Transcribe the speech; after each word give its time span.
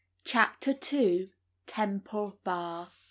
]CHAPTER 0.23 0.73
II. 0.93 1.29
TEMPLE 1.67 2.39
BAR. 2.43 2.89